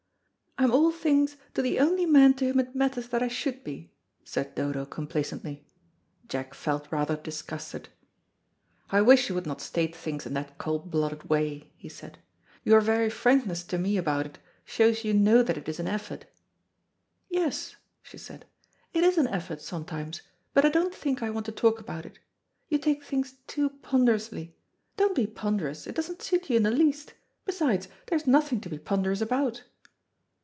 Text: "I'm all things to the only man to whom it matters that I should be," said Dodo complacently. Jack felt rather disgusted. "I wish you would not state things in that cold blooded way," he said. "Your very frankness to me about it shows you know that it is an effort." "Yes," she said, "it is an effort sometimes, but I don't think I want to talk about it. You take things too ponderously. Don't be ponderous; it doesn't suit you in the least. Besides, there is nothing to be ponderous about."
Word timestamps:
"I'm 0.57 0.71
all 0.71 0.91
things 0.91 1.37
to 1.55 1.63
the 1.63 1.79
only 1.79 2.05
man 2.05 2.35
to 2.35 2.45
whom 2.45 2.59
it 2.59 2.75
matters 2.75 3.07
that 3.07 3.23
I 3.23 3.27
should 3.29 3.63
be," 3.63 3.93
said 4.23 4.53
Dodo 4.53 4.85
complacently. 4.85 5.65
Jack 6.27 6.53
felt 6.53 6.87
rather 6.91 7.15
disgusted. 7.15 7.89
"I 8.91 9.01
wish 9.01 9.27
you 9.29 9.33
would 9.33 9.47
not 9.47 9.59
state 9.61 9.95
things 9.95 10.27
in 10.27 10.33
that 10.35 10.59
cold 10.59 10.91
blooded 10.91 11.23
way," 11.23 11.71
he 11.77 11.89
said. 11.89 12.19
"Your 12.63 12.79
very 12.79 13.09
frankness 13.09 13.63
to 13.63 13.79
me 13.79 13.97
about 13.97 14.25
it 14.27 14.39
shows 14.63 15.03
you 15.03 15.13
know 15.15 15.41
that 15.41 15.57
it 15.57 15.67
is 15.67 15.79
an 15.79 15.87
effort." 15.87 16.25
"Yes," 17.27 17.75
she 18.03 18.19
said, 18.19 18.45
"it 18.93 19.03
is 19.03 19.17
an 19.17 19.29
effort 19.29 19.61
sometimes, 19.63 20.21
but 20.53 20.63
I 20.65 20.69
don't 20.69 20.93
think 20.93 21.23
I 21.23 21.31
want 21.31 21.47
to 21.47 21.51
talk 21.51 21.79
about 21.79 22.05
it. 22.05 22.19
You 22.69 22.77
take 22.77 23.03
things 23.03 23.33
too 23.47 23.67
ponderously. 23.69 24.55
Don't 24.95 25.15
be 25.15 25.25
ponderous; 25.25 25.87
it 25.87 25.95
doesn't 25.95 26.21
suit 26.21 26.51
you 26.51 26.57
in 26.57 26.63
the 26.63 26.71
least. 26.71 27.13
Besides, 27.45 27.87
there 28.07 28.15
is 28.17 28.27
nothing 28.27 28.61
to 28.61 28.69
be 28.69 28.77
ponderous 28.77 29.21
about." 29.21 29.63